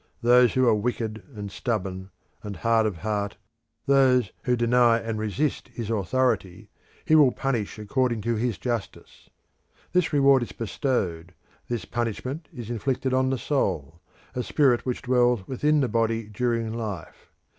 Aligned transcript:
Those 0.23 0.55
who 0.55 0.67
are 0.67 0.73
wicked, 0.73 1.21
and 1.35 1.51
stubborn, 1.51 2.09
and 2.41 2.55
hard 2.55 2.87
of 2.87 2.97
heart, 2.97 3.37
those 3.85 4.31
who 4.45 4.55
deny 4.55 4.97
and 4.97 5.19
resist 5.19 5.67
his 5.67 5.91
authority, 5.91 6.71
he 7.05 7.13
will 7.13 7.31
punish 7.31 7.77
according 7.77 8.21
to 8.21 8.33
his 8.33 8.57
justice. 8.57 9.29
This 9.93 10.11
reward 10.11 10.41
is 10.41 10.53
bestowed, 10.53 11.35
this 11.67 11.85
punishment 11.85 12.47
is 12.51 12.71
inflicted 12.71 13.13
on 13.13 13.29
the 13.29 13.37
soul, 13.37 14.01
a 14.33 14.41
spirit 14.41 14.87
which 14.87 15.03
dwells 15.03 15.47
within 15.47 15.81
the 15.81 15.87
body 15.87 16.23
during 16.23 16.73
life. 16.73 17.29